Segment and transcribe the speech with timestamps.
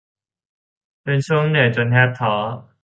[1.03, 2.33] เป็นช่วงเหนื่อยจนแทบท้อ